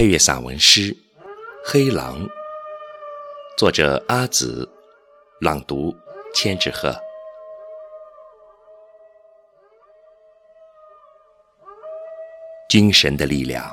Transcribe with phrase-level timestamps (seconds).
[0.00, 0.94] 配乐散文诗
[1.62, 2.24] 《黑狼》，
[3.58, 4.66] 作者阿紫，
[5.42, 5.94] 朗读
[6.34, 6.98] 千纸鹤。
[12.70, 13.70] 精神的力量，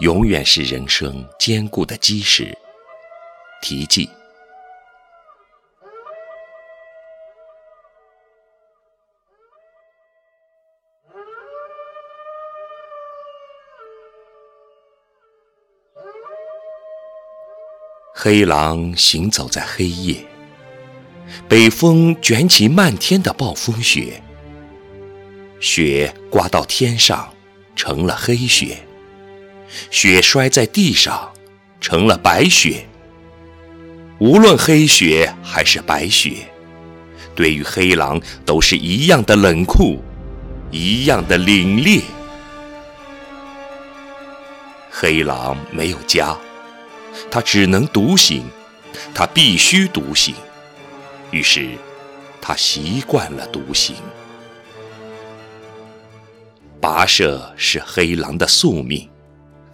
[0.00, 2.52] 永远是人生坚固的基石。
[3.62, 4.10] 题记。
[18.12, 20.16] 黑狼行走在黑夜，
[21.48, 24.20] 北风卷起漫天的暴风雪，
[25.60, 27.32] 雪刮到天上
[27.76, 28.78] 成了黑雪，
[29.90, 31.30] 雪摔在地上
[31.80, 32.84] 成了白雪。
[34.18, 36.32] 无论黑雪还是白雪，
[37.34, 40.02] 对于黑狼都是一样的冷酷，
[40.70, 42.02] 一样的凛冽。
[44.90, 46.36] 黑狼没有家。
[47.30, 48.42] 他只能独行，
[49.14, 50.34] 他必须独行。
[51.30, 51.70] 于是，
[52.40, 53.94] 他习惯了独行。
[56.80, 59.08] 跋涉是黑狼的宿命，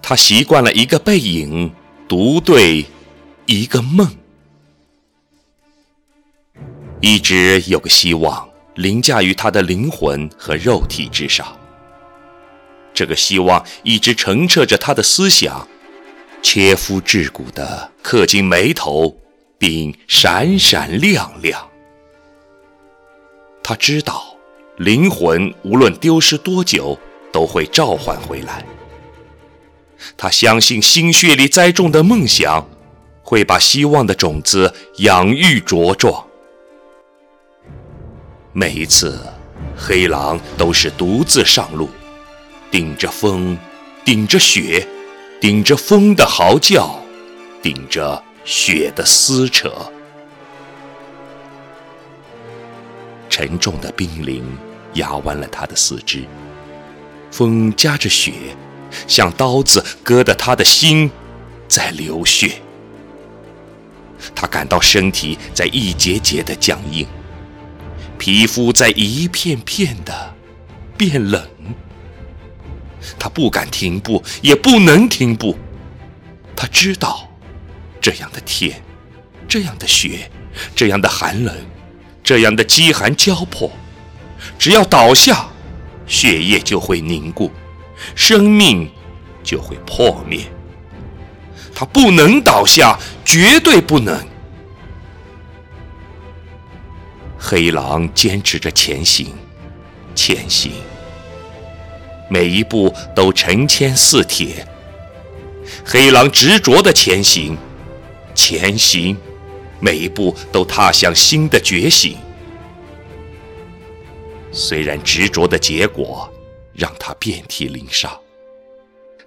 [0.02, 1.72] 他习惯了一个背影
[2.06, 2.84] 独对
[3.46, 4.06] 一个梦。
[7.00, 11.56] 一直有个希望凌驾于他的灵魂和肉体之上，
[12.92, 15.66] 这个希望一直澄澈着他的思想。
[16.42, 19.16] 切肤至骨的刻进眉头，
[19.58, 21.68] 并闪闪亮亮。
[23.62, 24.36] 他知道，
[24.76, 26.98] 灵魂无论丢失多久，
[27.32, 28.64] 都会召唤回来。
[30.16, 32.68] 他相信，心血里栽种的梦想，
[33.22, 36.24] 会把希望的种子养育茁壮。
[38.52, 39.20] 每一次，
[39.76, 41.88] 黑狼都是独自上路，
[42.70, 43.58] 顶着风，
[44.04, 44.86] 顶着雪。
[45.38, 46.98] 顶着风的嚎叫，
[47.62, 49.70] 顶着雪的撕扯，
[53.28, 54.42] 沉重的冰凌
[54.94, 56.24] 压弯了他的四肢，
[57.30, 58.32] 风夹着雪，
[59.06, 61.10] 像刀子割得他的心
[61.68, 62.62] 在流血。
[64.34, 67.06] 他感到身体在一节节的僵硬，
[68.18, 70.34] 皮肤在一片片的
[70.96, 71.55] 变冷。
[73.18, 75.56] 他不敢停步，也不能停步。
[76.54, 77.28] 他知道，
[78.00, 78.82] 这样的天，
[79.46, 80.30] 这样的雪，
[80.74, 81.54] 这样的寒冷，
[82.22, 83.70] 这样的饥寒交迫，
[84.58, 85.46] 只要倒下，
[86.06, 87.50] 血液就会凝固，
[88.14, 88.90] 生命
[89.42, 90.40] 就会破灭。
[91.74, 94.26] 他不能倒下，绝对不能。
[97.38, 99.28] 黑狼坚持着前行，
[100.14, 100.72] 前行。
[102.28, 104.66] 每一步都成铅似铁，
[105.84, 107.56] 黑狼执着的前行，
[108.34, 109.16] 前行，
[109.78, 112.16] 每一步都踏向新的觉醒。
[114.50, 116.28] 虽然执着的结果
[116.72, 118.18] 让他遍体鳞伤，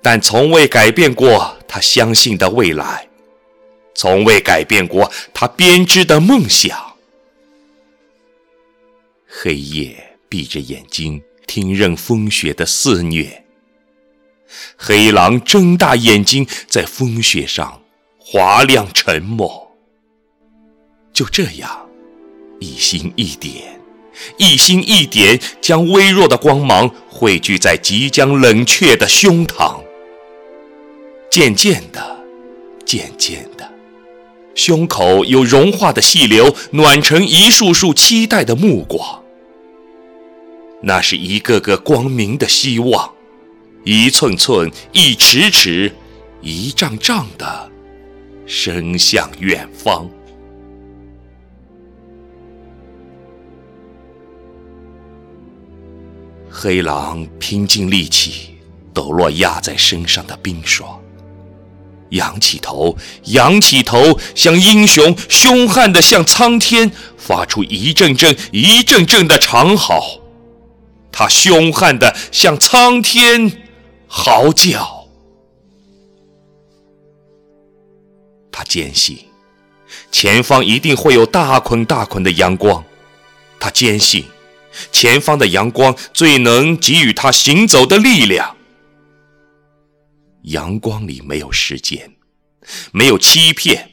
[0.01, 3.07] 但从未改变过他相信的未来，
[3.93, 6.77] 从未改变过他编织的梦想。
[9.27, 11.21] 黑夜闭着眼睛。
[11.49, 13.43] 听任风雪的肆虐，
[14.77, 17.81] 黑狼睁大眼睛，在风雪上
[18.19, 19.71] 划亮沉默。
[21.11, 21.89] 就这样，
[22.59, 23.81] 一星一点，
[24.37, 29.81] 一星一点，将微弱的光芒汇聚在即将冷却的胸膛。
[31.31, 32.23] 渐渐的，
[32.85, 33.67] 渐渐的，
[34.53, 39.23] 胸口有融化的细流，暖成一束束期待的目光。
[40.81, 43.13] 那是一个个光明的希望，
[43.83, 45.93] 一寸寸、一尺尺、
[46.41, 47.69] 一丈丈的
[48.45, 50.09] 伸向远方。
[56.49, 58.57] 黑狼拼尽力气
[58.93, 60.99] 抖落压在身上的冰霜，
[62.11, 70.18] 仰起头，仰起头，像英雄，凶悍的向苍天发出一阵阵、一阵阵的长嚎。
[71.19, 73.51] 他凶悍地向苍天
[74.07, 75.05] 嚎叫，
[78.49, 79.19] 他坚信
[80.13, 82.81] 前方一定会有大捆大捆的阳光，
[83.59, 84.23] 他坚信
[84.93, 88.55] 前方的阳光最能给予他行走的力量。
[90.43, 92.13] 阳光里没有时间，
[92.93, 93.91] 没有欺骗，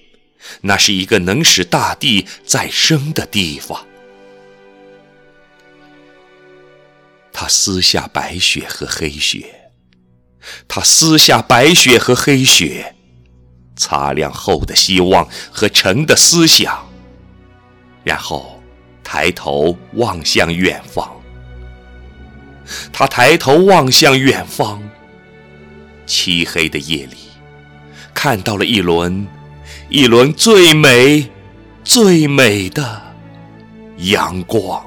[0.60, 3.84] 那是一个能使大地再生的地方。
[7.38, 9.70] 他撕下白雪和黑雪，
[10.66, 12.96] 他撕下白雪和黑雪，
[13.76, 16.88] 擦亮后的希望和成的思想，
[18.02, 18.58] 然后
[19.04, 21.14] 抬头望向远方。
[22.90, 24.82] 他抬头望向远方，
[26.06, 27.18] 漆黑的夜里，
[28.14, 29.28] 看到了一轮，
[29.90, 31.30] 一轮最美、
[31.84, 33.02] 最美的
[33.98, 34.82] 阳光。